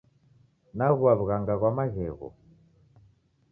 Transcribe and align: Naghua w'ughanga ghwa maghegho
Naghua 0.77 1.13
w'ughanga 1.19 1.53
ghwa 1.59 1.69
maghegho 1.77 2.29